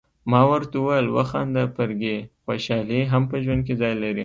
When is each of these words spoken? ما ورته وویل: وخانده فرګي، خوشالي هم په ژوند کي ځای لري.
ما 0.31 0.41
ورته 0.51 0.75
وویل: 0.79 1.07
وخانده 1.17 1.63
فرګي، 1.75 2.17
خوشالي 2.43 3.01
هم 3.11 3.23
په 3.31 3.35
ژوند 3.43 3.61
کي 3.67 3.73
ځای 3.81 3.93
لري. 4.03 4.19